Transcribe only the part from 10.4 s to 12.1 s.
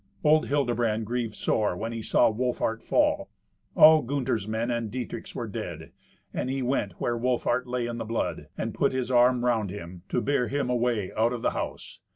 him away out of the house.